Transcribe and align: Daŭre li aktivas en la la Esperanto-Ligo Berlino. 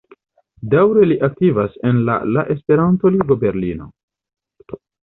Daŭre 0.71 1.03
li 1.11 1.17
aktivas 1.27 1.77
en 1.91 2.01
la 2.09 2.17
la 2.33 2.47
Esperanto-Ligo 2.57 3.41
Berlino. 3.47 3.93